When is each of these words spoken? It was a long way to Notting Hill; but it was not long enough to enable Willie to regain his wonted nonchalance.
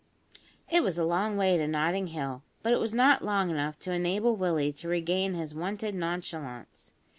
It 0.67 0.81
was 0.81 0.97
a 0.97 1.03
long 1.05 1.37
way 1.37 1.57
to 1.59 1.67
Notting 1.67 2.07
Hill; 2.07 2.41
but 2.63 2.73
it 2.73 2.79
was 2.79 2.91
not 2.91 3.23
long 3.23 3.51
enough 3.51 3.77
to 3.81 3.91
enable 3.93 4.35
Willie 4.35 4.73
to 4.73 4.87
regain 4.87 5.35
his 5.35 5.53
wonted 5.53 5.93
nonchalance. 5.93 6.93